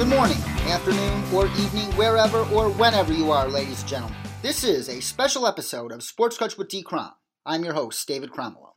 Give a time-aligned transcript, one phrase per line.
[0.00, 4.16] Good morning, afternoon, or evening, wherever or whenever you are, ladies and gentlemen.
[4.40, 6.82] This is a special episode of Sports Coach with D.
[6.82, 7.12] Crom.
[7.44, 8.76] I'm your host, David Cromwell.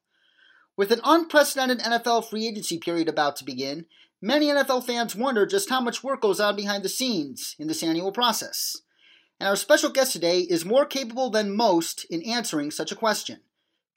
[0.75, 3.85] With an unprecedented NFL free agency period about to begin,
[4.21, 7.83] many NFL fans wonder just how much work goes on behind the scenes in this
[7.83, 8.81] annual process.
[9.39, 13.39] And our special guest today is more capable than most in answering such a question.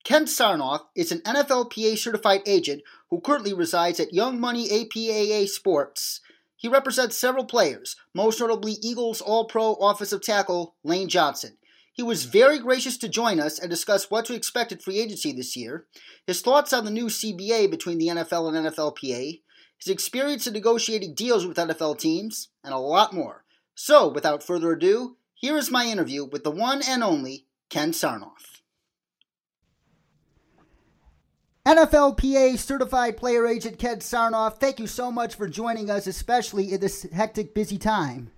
[0.05, 6.21] Ken Sarnoff is an NFLPA certified agent who currently resides at Young Money APAA Sports
[6.67, 11.59] he represents several players, most notably Eagles All Pro offensive tackle Lane Johnson.
[11.93, 15.31] He was very gracious to join us and discuss what to expect at free agency
[15.31, 15.87] this year,
[16.27, 19.43] his thoughts on the new CBA between the NFL and NFLPA,
[19.79, 23.45] his experience in negotiating deals with NFL teams, and a lot more.
[23.77, 28.56] So, without further ado, here is my interview with the one and only Ken Sarnoff.
[31.67, 36.79] NFLPA certified player agent Ken Sarnoff, thank you so much for joining us, especially in
[36.79, 38.31] this hectic, busy time.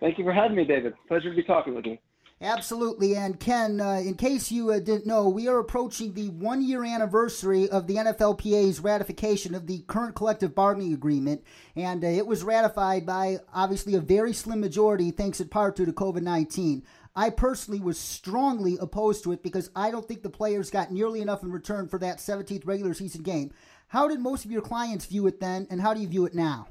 [0.00, 0.94] Thank you for having me, David.
[1.08, 1.98] Pleasure to be talking with you.
[2.42, 3.16] Absolutely.
[3.16, 6.86] And Ken, uh, in case you uh, didn't know, we are approaching the one year
[6.86, 11.44] anniversary of the NFLPA's ratification of the current collective bargaining agreement.
[11.76, 15.84] And uh, it was ratified by obviously a very slim majority, thanks in part due
[15.84, 16.82] to COVID 19.
[17.14, 21.20] I personally was strongly opposed to it because I don't think the players got nearly
[21.20, 23.52] enough in return for that 17th regular season game.
[23.88, 26.34] How did most of your clients view it then, and how do you view it
[26.34, 26.68] now?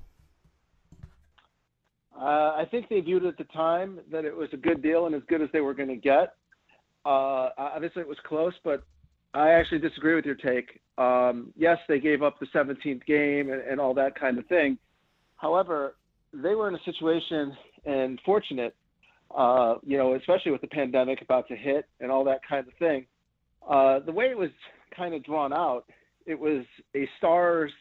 [2.18, 5.06] Uh, I think they viewed it at the time that it was a good deal
[5.06, 6.36] and as good as they were going to get.
[7.06, 8.84] Uh, obviously, it was close, but
[9.34, 10.80] I actually disagree with your take.
[10.98, 14.78] Um, yes, they gave up the 17th game and, and all that kind of thing.
[15.38, 15.96] However,
[16.34, 18.76] they were in a situation and fortunate
[19.36, 22.74] uh, you know, especially with the pandemic about to hit and all that kind of
[22.76, 23.06] thing.
[23.68, 24.50] Uh, the way it was
[24.96, 25.86] kind of drawn out,
[26.26, 26.64] it was
[26.96, 27.72] a stars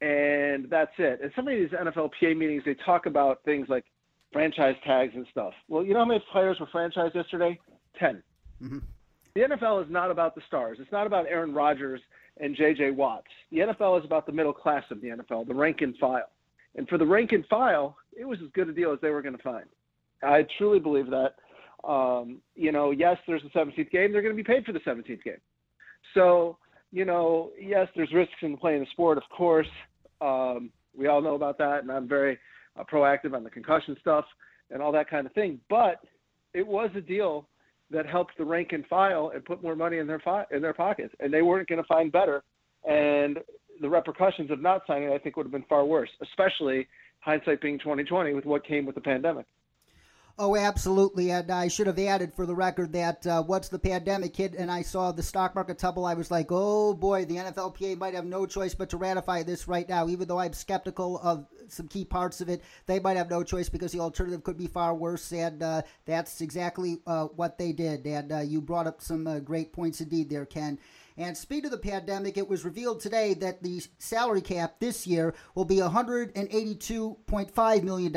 [0.00, 1.20] and that's it.
[1.22, 3.84] And some of these NFLPA meetings, they talk about things like
[4.32, 5.54] franchise tags and stuff.
[5.68, 7.58] Well, you know how many players were franchised yesterday?
[7.98, 8.22] 10.
[8.62, 8.78] Mm-hmm.
[9.34, 10.78] The NFL is not about the stars.
[10.80, 12.00] It's not about Aaron Rodgers
[12.38, 12.90] and J.J.
[12.90, 13.28] Watts.
[13.50, 16.30] The NFL is about the middle class of the NFL, the rank and file.
[16.76, 19.22] And for the rank and file, it was as good a deal as they were
[19.22, 19.66] going to find.
[20.22, 21.34] I truly believe that.
[21.88, 24.12] Um, you know, yes, there's a 17th game.
[24.12, 25.40] They're going to be paid for the 17th game.
[26.14, 26.58] So,
[26.92, 29.66] you know, yes, there's risks in playing the sport, of course.
[30.20, 32.38] Um, we all know about that, and I'm very
[32.78, 34.24] uh, proactive on the concussion stuff
[34.70, 35.60] and all that kind of thing.
[35.68, 36.00] But
[36.54, 37.48] it was a deal
[37.90, 40.72] that helped the rank and file and put more money in their fi- in their
[40.72, 42.42] pockets, and they weren't going to find better.
[42.88, 43.38] And
[43.80, 46.86] the repercussions of not signing, I think, would have been far worse, especially
[47.20, 49.46] hindsight being 2020 with what came with the pandemic.
[50.36, 51.30] Oh, absolutely.
[51.30, 54.68] And I should have added for the record that uh, once the pandemic hit and
[54.68, 58.26] I saw the stock market tumble, I was like, oh boy, the NFLPA might have
[58.26, 60.08] no choice but to ratify this right now.
[60.08, 63.68] Even though I'm skeptical of some key parts of it, they might have no choice
[63.68, 65.30] because the alternative could be far worse.
[65.32, 68.04] And uh, that's exactly uh, what they did.
[68.04, 70.80] And uh, you brought up some uh, great points indeed there, Ken.
[71.16, 75.32] And speed of the pandemic, it was revealed today that the salary cap this year
[75.54, 78.16] will be $182.5 million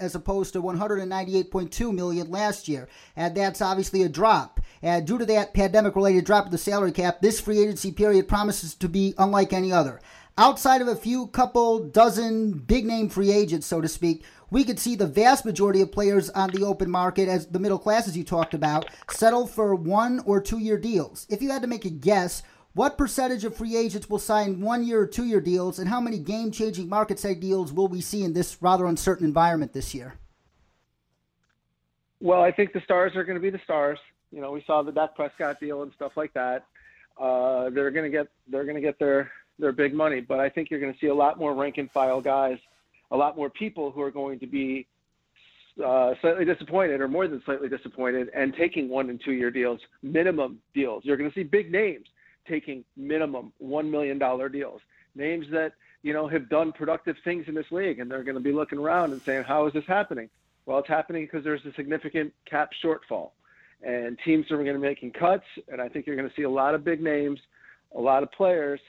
[0.00, 2.88] as opposed to 198.2 million last year.
[3.16, 4.62] And that's obviously a drop.
[4.80, 8.28] And due to that pandemic related drop in the salary cap, this free agency period
[8.28, 10.00] promises to be unlike any other.
[10.38, 14.78] Outside of a few couple dozen big name free agents, so to speak, we could
[14.78, 18.22] see the vast majority of players on the open market, as the middle classes you
[18.22, 21.26] talked about, settle for one or two year deals.
[21.28, 22.44] If you had to make a guess,
[22.74, 26.00] what percentage of free agents will sign one year or two year deals, and how
[26.00, 29.92] many game changing market side deals will we see in this rather uncertain environment this
[29.92, 30.14] year?
[32.20, 33.98] Well, I think the stars are going to be the stars.
[34.30, 36.64] You know, we saw the Dak Prescott deal and stuff like that.
[37.20, 40.48] Uh, they're going to get they're going to get their their big money, but I
[40.48, 42.58] think you're going to see a lot more rank and file guys
[43.10, 44.86] a lot more people who are going to be
[45.84, 49.80] uh, slightly disappointed or more than slightly disappointed and taking one and two year deals,
[50.02, 51.04] minimum deals.
[51.04, 52.06] You're going to see big names
[52.48, 54.18] taking minimum $1 million
[54.50, 54.80] deals,
[55.14, 55.72] names that,
[56.02, 58.00] you know, have done productive things in this league.
[58.00, 60.28] And they're going to be looking around and saying, how is this happening?
[60.66, 63.30] Well, it's happening because there's a significant cap shortfall
[63.82, 65.44] and teams are going to be making cuts.
[65.68, 67.38] And I think you're going to see a lot of big names,
[67.96, 68.80] a lot of players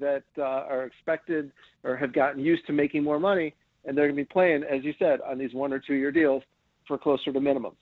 [0.00, 1.52] that uh, are expected
[1.84, 3.54] or have gotten used to making more money
[3.86, 6.10] and they're going to be playing, as you said, on these one or two year
[6.10, 6.42] deals
[6.86, 7.76] for closer to minimums.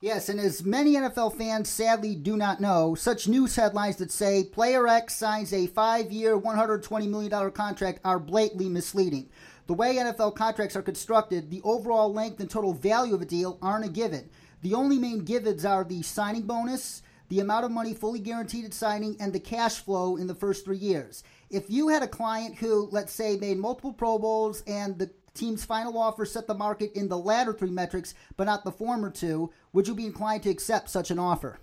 [0.00, 4.44] Yes, and as many NFL fans sadly do not know, such news headlines that say
[4.44, 9.30] player X signs a five year, $120 million contract are blatantly misleading.
[9.66, 13.58] The way NFL contracts are constructed, the overall length and total value of a deal
[13.60, 14.28] aren't a given.
[14.62, 18.74] The only main givens are the signing bonus, the amount of money fully guaranteed at
[18.74, 22.56] signing, and the cash flow in the first three years if you had a client
[22.56, 26.92] who, let's say, made multiple Pro Bowls and the team's final offer set the market
[26.94, 30.50] in the latter three metrics, but not the former two, would you be inclined to
[30.50, 31.58] accept such an offer?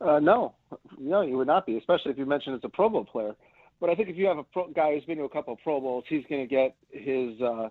[0.00, 0.54] Uh, no,
[0.98, 3.34] no, you would not be, especially if you mentioned it's a Pro Bowl player.
[3.80, 5.58] But I think if you have a pro, guy who's been to a couple of
[5.60, 7.68] Pro Bowls, he's going to get his uh,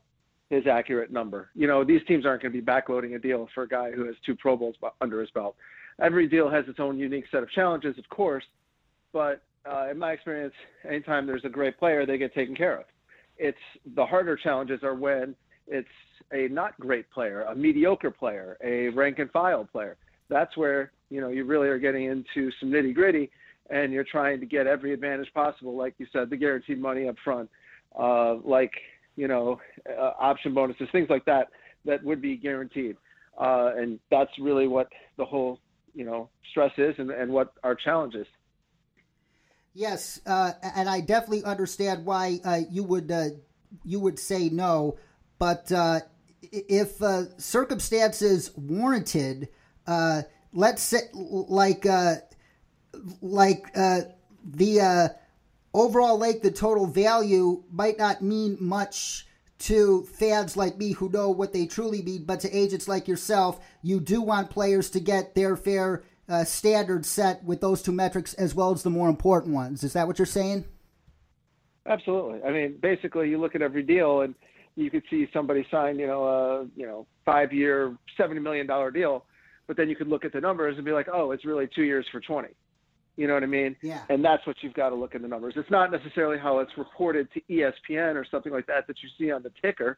[0.50, 1.50] his accurate number.
[1.56, 4.06] You know, these teams aren't going to be backloading a deal for a guy who
[4.06, 5.56] has two Pro Bowls under his belt.
[6.02, 8.44] Every deal has its own unique set of challenges, of course,
[9.14, 10.54] but uh, in my experience,
[10.88, 12.86] anytime there's a great player, they get taken care of.
[13.38, 13.58] It's
[13.96, 15.36] the harder challenges are when
[15.68, 15.88] it's
[16.32, 19.98] a not great player, a mediocre player, a rank and file player.
[20.30, 23.32] That's where you know you really are getting into some nitty gritty,
[23.70, 25.76] and you're trying to get every advantage possible.
[25.76, 27.50] Like you said, the guaranteed money up front,
[27.98, 28.72] uh, like
[29.16, 29.60] you know,
[29.90, 31.48] uh, option bonuses, things like that,
[31.86, 32.98] that would be guaranteed.
[33.40, 34.88] Uh, and that's really what
[35.18, 35.60] the whole,
[35.96, 38.28] you know, stress is and, and what our challenge is.
[39.74, 43.30] Yes, uh, and I definitely understand why uh, you would uh,
[43.84, 44.98] you would say no,
[45.38, 46.00] but uh,
[46.42, 47.02] if
[47.38, 49.50] circumstances warranted,
[50.54, 51.86] let's say like
[53.22, 55.16] like the
[55.74, 59.28] overall lake the total value might not mean much
[59.58, 63.60] to fans like me who know what they truly mean, but to agents like yourself,
[63.82, 68.34] you do want players to get their fair uh, standard set with those two metrics
[68.34, 69.84] as well as the more important ones.
[69.84, 70.66] Is that what you're saying?
[71.88, 72.42] Absolutely.
[72.44, 74.34] I mean, basically, you look at every deal and
[74.76, 78.92] you could see somebody sign, you know, a you know five year, seventy million dollar
[78.92, 79.26] deal,
[79.68, 81.84] but then you could look at the numbers and be like, oh, it's really two
[81.84, 82.50] years for twenty.
[83.18, 83.76] You know what I mean?
[83.82, 84.02] Yeah.
[84.10, 85.54] And that's what you've got to look in the numbers.
[85.56, 89.32] It's not necessarily how it's reported to ESPN or something like that that you see
[89.32, 89.98] on the ticker.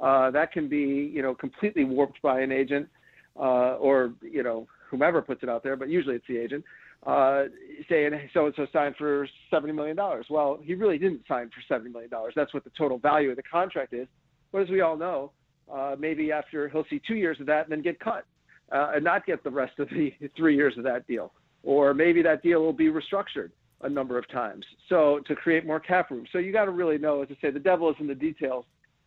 [0.00, 2.88] Uh, that can be, you know, completely warped by an agent
[3.36, 6.64] uh, or, you know, whomever puts it out there, but usually it's the agent,
[7.06, 7.44] uh,
[7.88, 9.96] saying so and so signed for $70 million.
[10.30, 12.10] Well, he really didn't sign for $70 million.
[12.34, 14.06] That's what the total value of the contract is.
[14.52, 15.32] But as we all know,
[15.72, 18.24] uh, maybe after he'll see two years of that and then get cut
[18.72, 21.32] uh, and not get the rest of the three years of that deal
[21.62, 23.50] or maybe that deal will be restructured
[23.82, 24.64] a number of times.
[24.88, 26.26] So to create more cap room.
[26.32, 28.64] So you got to really know, as I say, the devil is in the details.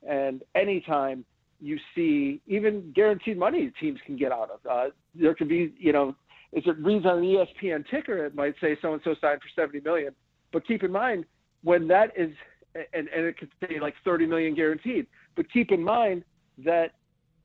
[0.08, 1.26] And anytime
[1.60, 5.92] you see even guaranteed money teams can get out of, uh, there could be, you
[5.92, 6.16] know,
[6.56, 9.50] as it reads on the ESPN ticker, it might say so and so signed for
[9.56, 10.14] 70 million.
[10.52, 11.26] But keep in mind
[11.64, 12.32] when that is,
[12.76, 15.08] and, and it could say like 30 million guaranteed.
[15.36, 16.24] But keep in mind
[16.66, 16.92] that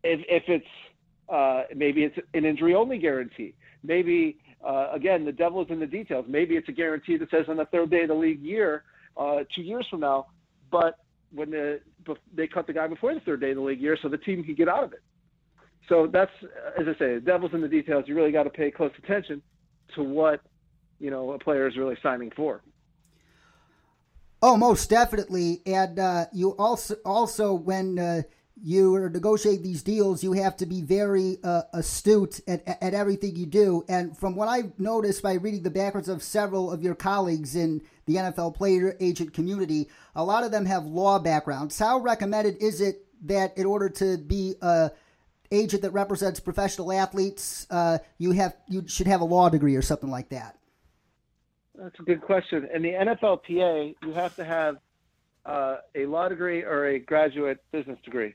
[0.03, 0.67] if, if it's
[1.29, 5.87] uh, maybe it's an injury only guarantee, maybe uh, again, the devil is in the
[5.87, 6.27] details.
[6.29, 8.85] Maybe it's a guarantee that says on the third day of the league year,
[9.17, 10.27] uh, two years from now,
[10.71, 10.99] but
[11.33, 11.81] when the
[12.35, 14.45] they cut the guy before the third day of the league year, so the team
[14.45, 15.03] can get out of it.
[15.89, 16.31] So that's,
[16.79, 18.05] as I say, the devil's in the details.
[18.07, 19.43] You really got to pay close attention
[19.95, 20.41] to what
[20.99, 22.63] you know a player is really signing for.
[24.43, 28.23] Oh, most definitely, and uh, you also also when uh,
[28.63, 33.37] you are negotiating these deals, you have to be very uh, astute at, at everything
[33.37, 33.85] you do.
[33.89, 37.83] And from what I've noticed by reading the backgrounds of several of your colleagues in
[38.07, 41.79] the NFL player agent community, a lot of them have law backgrounds.
[41.79, 44.91] How recommended is it that in order to be a
[45.51, 49.83] agent that represents professional athletes, uh, you have you should have a law degree or
[49.83, 50.59] something like that?
[51.75, 52.67] That's a good question.
[52.75, 54.79] In the NFLPA, you have to have
[55.45, 58.35] uh, a law degree or a graduate business degree.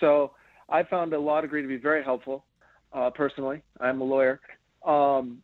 [0.00, 0.32] So
[0.68, 2.44] I found a law degree to be very helpful.
[2.92, 4.40] Uh, personally, I'm a lawyer.
[4.84, 5.42] Um,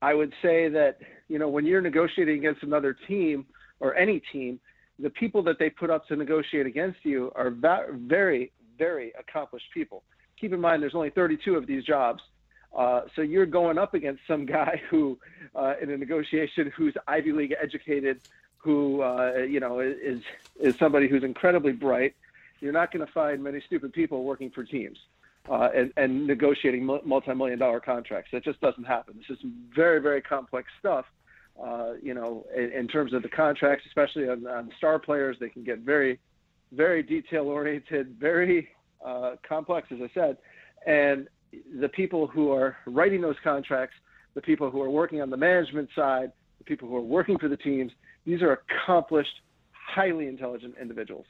[0.00, 3.46] I would say that you know when you're negotiating against another team
[3.80, 4.60] or any team,
[4.98, 9.66] the people that they put up to negotiate against you are va- very, very accomplished
[9.72, 10.02] people.
[10.40, 12.22] Keep in mind, there's only 32 of these jobs.
[12.76, 15.18] Uh, so you're going up against some guy who,
[15.54, 18.20] uh, in a negotiation, who's Ivy League educated,
[18.56, 20.20] who uh, you know is
[20.60, 22.14] is somebody who's incredibly bright,
[22.60, 24.98] you're not going to find many stupid people working for teams
[25.50, 28.30] uh, and, and negotiating multi-million dollar contracts.
[28.32, 29.14] That just doesn't happen.
[29.16, 31.04] This is very, very complex stuff.
[31.62, 35.48] Uh, you know, in, in, terms of the contracts, especially on, on, star players, they
[35.48, 36.20] can get very,
[36.70, 38.68] very detail oriented, very
[39.04, 40.36] uh, complex, as I said.
[40.86, 41.26] And
[41.80, 43.96] the people who are writing those contracts,
[44.34, 47.48] the people who are working on the management side, the people who are working for
[47.48, 47.90] the teams,
[48.24, 49.40] these are accomplished,
[49.72, 51.26] highly intelligent individuals.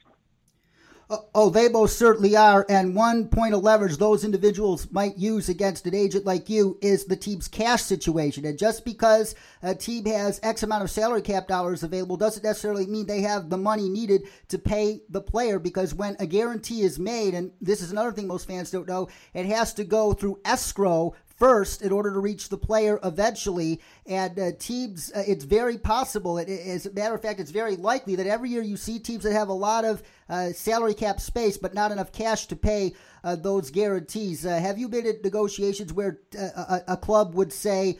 [1.10, 2.66] Oh, they most certainly are.
[2.68, 7.06] And one point of leverage those individuals might use against an agent like you is
[7.06, 8.44] the team's cash situation.
[8.44, 12.86] And just because a team has X amount of salary cap dollars available doesn't necessarily
[12.86, 15.58] mean they have the money needed to pay the player.
[15.58, 19.08] Because when a guarantee is made, and this is another thing most fans don't know,
[19.32, 23.80] it has to go through escrow first in order to reach the player eventually.
[24.06, 26.38] And uh, teams, uh, it's very possible.
[26.38, 29.24] It, as a matter of fact, it's very likely that every year you see teams
[29.24, 32.94] that have a lot of uh, salary cap space but not enough cash to pay
[33.24, 34.44] uh, those guarantees.
[34.44, 37.98] Uh, have you been in negotiations where a, a, club would say,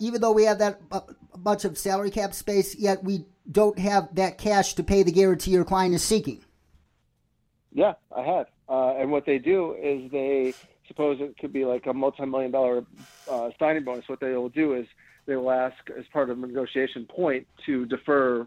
[0.00, 0.80] even though we have that
[1.38, 5.50] much of salary cap space, yet we don't have that cash to pay the guarantee
[5.50, 6.40] your client is seeking?
[7.72, 8.46] Yeah, I have.
[8.68, 10.54] Uh, and what they do is they
[10.92, 12.84] suppose it could be like a multi-million dollar
[13.30, 14.04] uh, signing bonus.
[14.08, 14.86] What they will do is
[15.26, 18.46] they will ask, as part of a negotiation point, to defer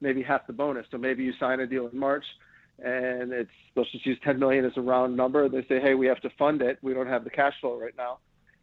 [0.00, 0.86] maybe half the bonus.
[0.90, 2.24] So maybe you sign a deal in March,
[2.78, 5.48] and it's let's just use 10 million as a round number.
[5.48, 6.78] They say, hey, we have to fund it.
[6.82, 8.18] We don't have the cash flow right now,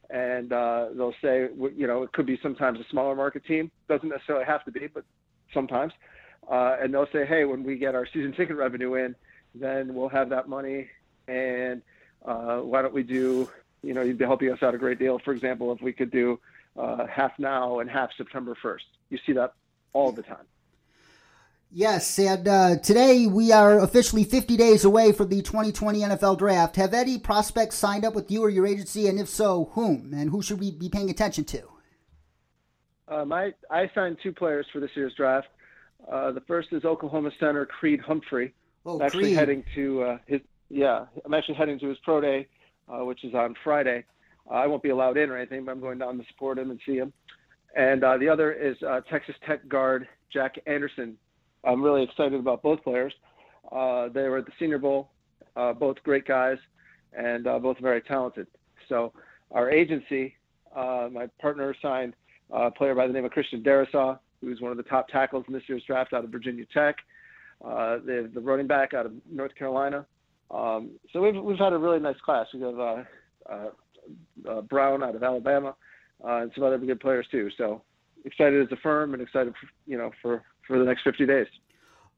[0.10, 3.72] and uh, they'll say, you know, it could be sometimes a smaller market team.
[3.90, 5.04] Doesn't necessarily have to be, but
[5.54, 5.94] sometimes.
[6.52, 9.16] Uh, and they'll say, hey, when we get our season ticket revenue in,
[9.56, 10.90] then we'll have that money
[11.28, 11.82] and
[12.25, 13.50] uh, why don't we do,
[13.82, 15.20] you know, you'd be helping us out a great deal.
[15.20, 16.39] For example, if we could do
[16.77, 18.82] uh, half now and half September 1st.
[19.10, 19.53] You see that
[19.94, 20.46] all the time.
[21.75, 26.75] Yes, and uh, today we are officially 50 days away from the 2020 NFL Draft.
[26.75, 30.13] Have any prospects signed up with you or your agency, and if so, whom?
[30.13, 31.63] And who should we be paying attention to?
[33.08, 35.48] Um, I, I signed two players for this year's draft.
[36.12, 38.53] Uh, the first is Oklahoma center Creed Humphrey.
[38.86, 39.38] Oh, actually Creed.
[39.38, 40.42] heading to uh, his
[40.74, 42.48] yeah, I'm actually heading to his pro day,
[42.92, 44.03] uh, which is on Friday.
[44.50, 46.72] Uh, I won't be allowed in or anything, but I'm going down to support him
[46.72, 47.13] and see him.
[47.75, 51.15] And uh, the other is uh, Texas Tech guard Jack Anderson.
[51.63, 53.13] I'm really excited about both players.
[53.72, 55.12] Uh, they were at the Senior Bowl,
[55.56, 56.58] uh, both great guys,
[57.15, 58.48] and both very talented.
[58.89, 59.13] So
[59.51, 60.36] our agency,
[60.75, 62.15] my partner signed
[62.51, 65.53] a player by the name of Christian Darrisaw, who's one of the top tackles in
[65.53, 66.98] this year's draft out of Virginia Tech.
[67.63, 70.06] Uh, the, the running back out of North Carolina,
[70.52, 72.48] um, so we've we've had a really nice class.
[72.54, 73.04] We have uh,
[73.50, 73.70] uh,
[74.50, 75.76] uh, Brown out of Alabama
[76.24, 77.50] uh, and some other good players too.
[77.58, 77.82] So
[78.26, 81.48] excited as a firm and excited, for, you know, for for the next 50 days.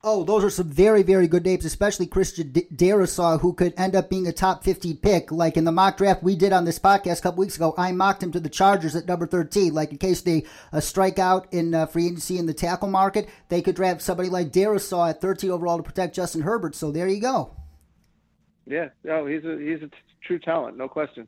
[0.07, 4.07] Oh, those are some very, very good names, especially Christian D- who could end up
[4.07, 5.31] being a top 50 pick.
[5.31, 7.91] Like in the mock draft we did on this podcast a couple weeks ago, I
[7.91, 9.73] mocked him to the Chargers at number 13.
[9.73, 13.27] Like in case they uh, strike out in uh, free agency in the tackle market,
[13.49, 16.75] they could draft somebody like Darrisaw at 13 overall to protect Justin Herbert.
[16.75, 17.55] So there you go.
[18.65, 21.27] Yeah, no, he's a he's a t- true talent, no question.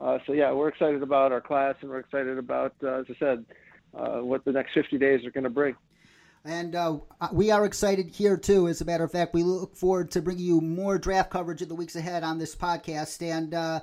[0.00, 3.14] Uh, so yeah, we're excited about our class, and we're excited about, uh, as I
[3.18, 3.44] said,
[3.94, 5.76] uh, what the next 50 days are going to bring.
[6.44, 6.98] And uh,
[7.32, 8.66] we are excited here too.
[8.66, 11.68] As a matter of fact, we look forward to bringing you more draft coverage in
[11.68, 13.20] the weeks ahead on this podcast.
[13.20, 13.80] And uh,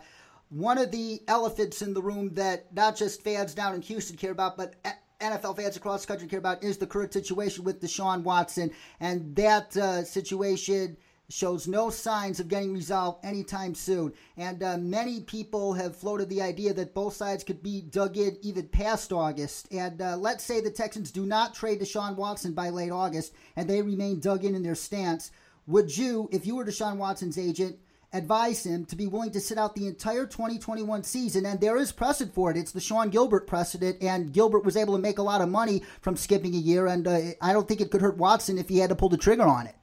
[0.50, 4.32] one of the elephants in the room that not just fans down in Houston care
[4.32, 4.74] about, but
[5.22, 8.72] NFL fans across the country care about is the current situation with Deshaun Watson.
[9.00, 10.98] And that uh, situation
[11.30, 14.14] shows no signs of getting resolved anytime soon.
[14.38, 18.38] And uh, many people have floated the idea that both sides could be dug in
[18.42, 19.68] even past August.
[19.72, 23.70] And uh, let's say the Texans do not trade Deshaun Watson by late August and
[23.70, 25.32] they remain dug in in their stance.
[25.66, 27.78] Would you, if you were Deshaun Watson's agent,
[28.14, 31.46] advise him to be willing to sit out the entire 2021 season?
[31.46, 32.56] And there is precedent for it.
[32.56, 35.84] It's the Sean Gilbert precedent, and Gilbert was able to make a lot of money
[36.00, 36.88] from skipping a year.
[36.88, 39.18] And uh, I don't think it could hurt Watson if he had to pull the
[39.18, 39.76] trigger on it.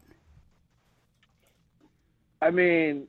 [2.40, 3.06] I mean,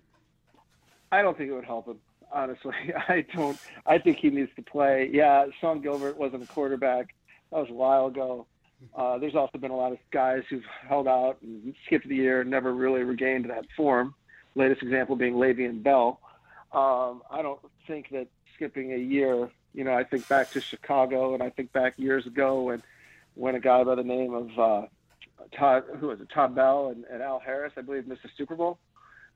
[1.12, 2.00] I don't think it would help him.
[2.32, 2.74] Honestly,
[3.08, 3.58] I don't.
[3.86, 5.10] I think he needs to play.
[5.12, 7.14] Yeah, Sean Gilbert wasn't a quarterback.
[7.52, 8.48] That was a while ago.
[8.96, 12.42] Uh, there's also been a lot of guys who've held out and skipped the year
[12.42, 14.14] and never really regained that form.
[14.56, 16.20] Latest example being Le'Veon Bell.
[16.72, 19.50] Um, I don't think that skipping a year.
[19.74, 22.84] You know, I think back to Chicago and I think back years ago when
[23.36, 24.88] when a guy by the name of uh,
[25.58, 28.56] Todd, who was it, Todd Bell and, and Al Harris, I believe, missed the Super
[28.56, 28.80] Bowl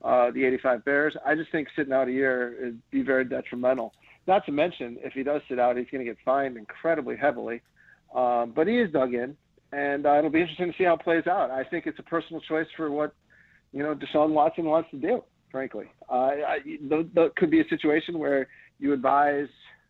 [0.03, 1.17] uh, the 85 Bears.
[1.25, 3.93] I just think sitting out a year would be very detrimental.
[4.27, 7.61] Not to mention, if he does sit out, he's going to get fined incredibly heavily.
[8.15, 9.35] Um, but he is dug in,
[9.71, 11.51] and uh, it'll be interesting to see how it plays out.
[11.51, 13.13] I think it's a personal choice for what
[13.71, 15.23] you know Deshaun Watson wants to do.
[15.51, 16.31] Frankly, uh,
[17.35, 18.47] could be a situation where
[18.79, 19.47] you advise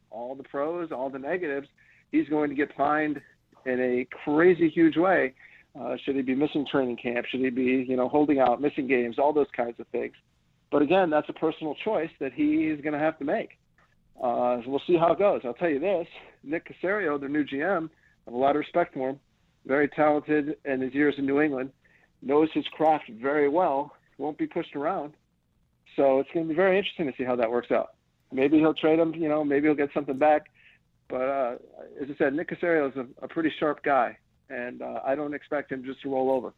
[0.10, 1.68] all the pros, all the negatives.
[2.12, 3.22] He's going to get fined
[3.66, 5.34] in a crazy huge way
[5.80, 7.26] uh, should he be missing training camp?
[7.30, 10.14] Should he be, you know, holding out, missing games, all those kinds of things.
[10.72, 13.58] But again, that's a personal choice that he is going to have to make.
[14.22, 15.42] Uh, so we'll see how it goes.
[15.46, 16.08] I'll tell you this:
[16.44, 17.90] Nick Caserio, their new GM, I
[18.26, 19.20] have a lot of respect for him.
[19.66, 21.72] Very talented in his years in New England,
[22.22, 23.94] knows his craft very well.
[24.18, 25.14] Won't be pushed around.
[25.96, 27.92] So it's going to be very interesting to see how that works out.
[28.32, 29.14] Maybe he'll trade him.
[29.16, 30.48] You know, maybe he'll get something back.
[31.10, 31.56] But uh,
[32.02, 34.18] as I said, Nick Caserio is a, a pretty sharp guy,
[34.50, 36.54] and uh, I don't expect him just to roll over.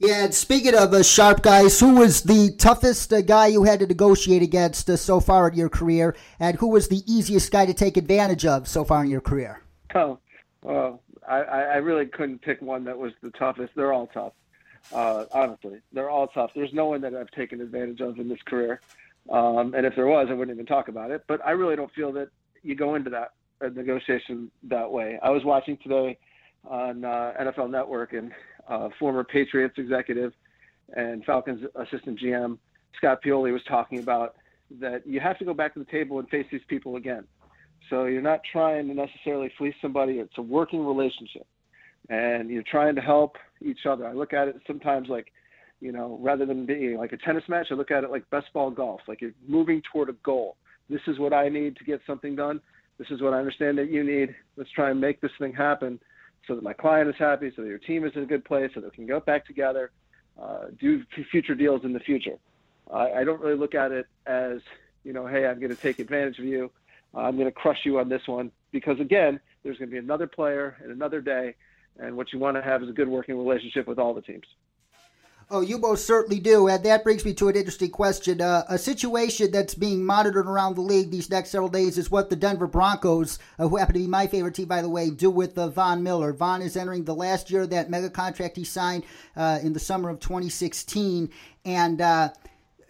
[0.00, 3.80] Yeah, and speaking of uh, sharp guys, who was the toughest uh, guy you had
[3.80, 7.66] to negotiate against uh, so far in your career, and who was the easiest guy
[7.66, 9.60] to take advantage of so far in your career?
[9.96, 10.20] Oh,
[10.62, 13.72] well, I, I really couldn't pick one that was the toughest.
[13.74, 14.34] They're all tough.
[14.92, 16.52] Uh, honestly, they're all tough.
[16.54, 18.80] There's no one that I've taken advantage of in this career.
[19.28, 21.24] Um, and if there was, I wouldn't even talk about it.
[21.26, 22.28] But I really don't feel that
[22.62, 23.32] you go into that
[23.74, 25.18] negotiation that way.
[25.22, 26.18] I was watching today
[26.66, 28.32] on uh, NFL Network, and
[28.68, 30.32] uh, former Patriots executive
[30.96, 32.58] and Falcons assistant GM
[32.98, 34.36] Scott Pioli was talking about
[34.80, 37.24] that you have to go back to the table and face these people again.
[37.88, 40.14] So you're not trying to necessarily fleece somebody.
[40.14, 41.46] It's a working relationship,
[42.10, 44.06] and you're trying to help each other.
[44.06, 45.32] I look at it sometimes like,
[45.80, 48.52] you know, rather than being like a tennis match, I look at it like best
[48.52, 49.00] ball golf.
[49.08, 50.56] Like you're moving toward a goal.
[50.90, 52.60] This is what I need to get something done.
[52.98, 54.34] This is what I understand that you need.
[54.56, 56.00] Let's try and make this thing happen
[56.48, 58.70] so that my client is happy, so that your team is in a good place,
[58.74, 59.92] so that we can go back together,
[60.42, 62.38] uh, do future deals in the future.
[62.92, 64.60] I, I don't really look at it as,
[65.04, 66.70] you know, hey, I'm going to take advantage of you.
[67.14, 69.98] Uh, I'm going to crush you on this one because again, there's going to be
[69.98, 71.54] another player and another day,
[71.98, 74.46] and what you want to have is a good working relationship with all the teams.
[75.50, 76.68] Oh, you most certainly do.
[76.68, 78.42] And that brings me to an interesting question.
[78.42, 82.28] Uh, a situation that's being monitored around the league these next several days is what
[82.28, 85.30] the Denver Broncos, uh, who happen to be my favorite team, by the way, do
[85.30, 86.34] with uh, Von Miller.
[86.34, 89.04] Von is entering the last year of that mega contract he signed
[89.36, 91.30] uh, in the summer of 2016.
[91.64, 92.28] And, uh,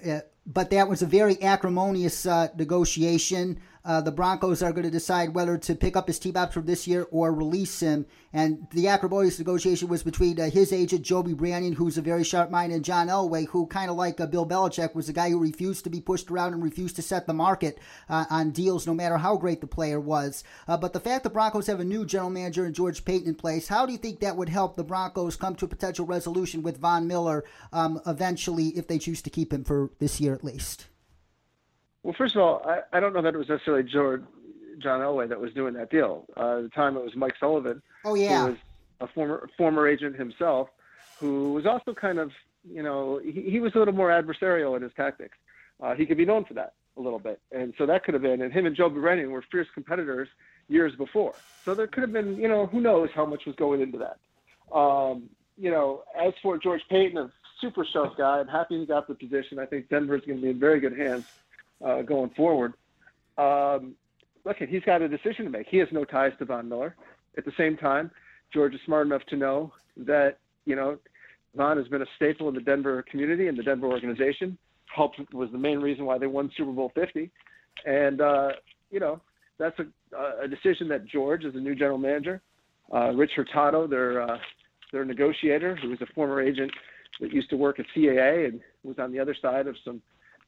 [0.05, 3.61] uh, but that was a very acrimonious negotiation.
[3.85, 6.87] Uh, the Broncos are going to decide whether to pick up his team option this
[6.87, 8.07] year or release him.
[8.33, 12.51] And the acrimonious negotiation was between uh, his agent, Joby Branion, who's a very sharp
[12.51, 15.39] mind, and John Elway, who, kind of like uh, Bill Belichick, was a guy who
[15.39, 18.93] refused to be pushed around and refused to set the market uh, on deals, no
[18.93, 20.45] matter how great the player was.
[20.67, 23.35] Uh, but the fact the Broncos have a new general manager in George Paton in
[23.35, 26.63] place, how do you think that would help the Broncos come to a potential resolution
[26.63, 30.45] with Von Miller um, eventually if they choose to keep him for this year at
[30.45, 30.87] least?
[32.03, 34.23] Well, first of all, I, I don't know that it was necessarily George,
[34.79, 36.25] John Elway that was doing that deal.
[36.37, 37.83] Uh, at the time, it was Mike Sullivan.
[38.05, 38.59] Oh yeah, who was
[39.01, 40.69] a former former agent himself,
[41.19, 42.31] who was also kind of
[42.69, 45.37] you know he, he was a little more adversarial in his tactics.
[45.81, 48.23] Uh, he could be known for that a little bit, and so that could have
[48.23, 48.43] been.
[48.43, 50.29] And him and Joe Branion were fierce competitors
[50.69, 51.35] years before,
[51.65, 54.19] so there could have been you know who knows how much was going into that.
[54.77, 57.31] Um, you know, as for George Paton, a
[57.61, 59.59] super sharp guy, I'm happy he got the position.
[59.59, 61.25] I think Denver's going to be in very good hands
[61.85, 62.75] uh, going forward.
[63.37, 63.95] Um,
[64.45, 65.67] look, he's got a decision to make.
[65.69, 66.97] He has no ties to Von Miller.
[67.37, 68.11] At the same time,
[68.53, 70.99] George is smart enough to know that you know
[71.57, 74.59] Von has been a staple in the Denver community and the Denver organization.
[74.95, 77.31] Helped was the main reason why they won Super Bowl 50,
[77.87, 78.49] and uh,
[78.91, 79.21] you know
[79.59, 82.41] that's a, a decision that George, as a new general manager,
[82.93, 84.39] uh, Rich Hurtado, their uh,
[84.93, 86.71] their negotiator, who was a former agent
[87.21, 90.01] that used to work at CAA and was on the other side of some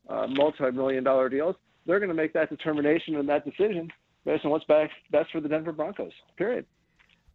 [0.09, 3.91] uh, multi-million dollar deals, they're going to make that determination and that decision
[4.25, 6.13] based on what's best, best for the Denver Broncos.
[6.37, 6.67] Period.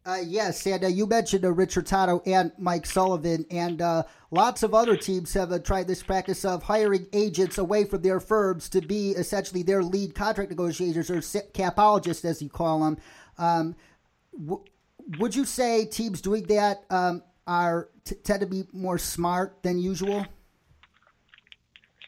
[0.05, 4.61] Uh, yes, and uh, you mentioned uh, Richard Hurtado and Mike Sullivan, and uh, lots
[4.61, 8.69] of other teams have uh, tried this practice of hiring agents away from their firms
[8.69, 12.97] to be essentially their lead contract negotiators or capologists, as you call them.
[13.39, 13.75] Um,
[14.39, 14.63] w-
[15.17, 19.79] would you say teams doing that um, are t- tend to be more smart than
[19.79, 20.27] usual?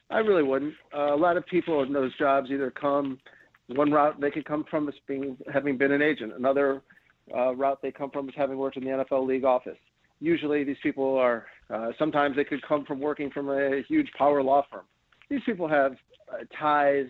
[0.09, 0.73] I really wouldn't.
[0.95, 3.19] Uh, a lot of people in those jobs either come
[3.67, 6.33] one route they could come from is being having been an agent.
[6.37, 6.81] Another
[7.35, 9.77] uh, route they come from is having worked in the NFL league office.
[10.19, 11.45] Usually, these people are.
[11.69, 14.85] Uh, sometimes they could come from working from a huge power law firm.
[15.29, 15.93] These people have
[16.31, 17.07] uh, ties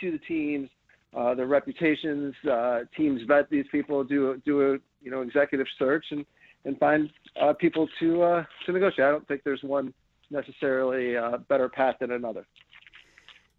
[0.00, 0.68] to the teams,
[1.16, 2.34] uh, their reputations.
[2.50, 6.26] Uh, teams vet these people, do do a you know executive search, and
[6.64, 7.08] and find
[7.40, 9.06] uh, people to to negotiate.
[9.06, 9.94] I don't think there's one
[10.32, 12.46] necessarily a better path than another.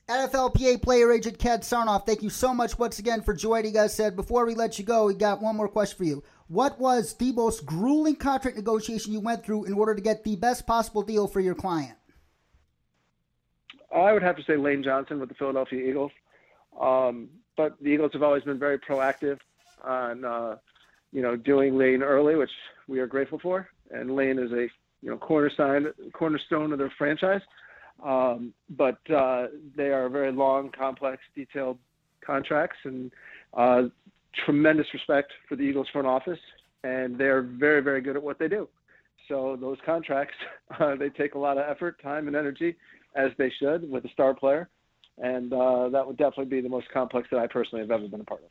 [0.09, 3.99] NFLPA player agent Ken Sarnoff, thank you so much once again for joining us.
[3.99, 6.23] And before we let you go, we got one more question for you.
[6.47, 10.35] What was the most grueling contract negotiation you went through in order to get the
[10.35, 11.95] best possible deal for your client?
[13.95, 16.11] I would have to say Lane Johnson with the Philadelphia Eagles.
[16.79, 19.39] Um, but the Eagles have always been very proactive
[19.83, 20.57] on, uh,
[21.13, 22.51] you know, doing Lane early, which
[22.87, 23.69] we are grateful for.
[23.91, 24.67] And Lane is a
[25.03, 27.41] you know cornerstone cornerstone of their franchise.
[28.03, 31.77] Um, but uh, they are very long, complex, detailed
[32.25, 33.11] contracts, and
[33.53, 33.83] uh,
[34.45, 36.39] tremendous respect for the Eagles front office,
[36.83, 38.67] and they're very, very good at what they do.
[39.27, 40.35] So those contracts,
[40.79, 42.75] uh, they take a lot of effort, time, and energy,
[43.15, 44.69] as they should, with a star player,
[45.17, 48.21] and uh, that would definitely be the most complex that I personally have ever been
[48.21, 48.49] a part of.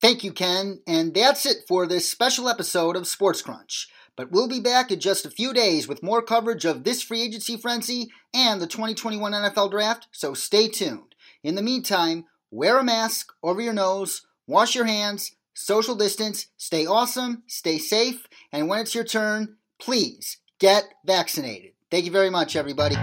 [0.00, 3.88] Thank you, Ken, and that's it for this special episode of Sports Crunch.
[4.16, 7.22] But we'll be back in just a few days with more coverage of this free
[7.22, 11.14] agency frenzy and the 2021 NFL Draft, so stay tuned.
[11.44, 16.86] In the meantime, wear a mask over your nose, wash your hands, social distance, stay
[16.86, 21.72] awesome, stay safe, and when it's your turn, please get vaccinated.
[21.90, 22.96] Thank you very much, everybody.